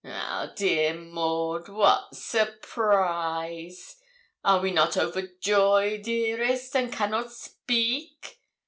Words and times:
'Ah, 0.03 0.51
dear 0.55 0.95
Maud, 0.95 1.69
what 1.69 2.15
surprise! 2.15 3.97
Are 4.43 4.59
we 4.59 4.71
not 4.71 4.93
overjoy, 4.97 6.01
dearest, 6.01 6.75
and 6.75 6.91
cannot 6.91 7.31
speak? 7.31 8.41